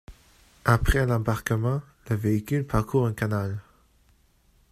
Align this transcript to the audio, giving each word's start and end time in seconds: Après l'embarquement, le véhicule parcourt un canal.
Après 0.65 1.05
l'embarquement, 1.05 1.79
le 2.09 2.15
véhicule 2.15 2.65
parcourt 2.65 3.05
un 3.05 3.13
canal. 3.13 3.59